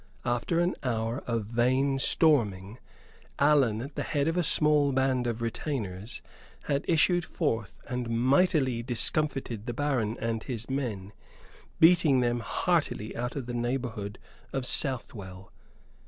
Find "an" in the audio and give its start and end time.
0.59-0.73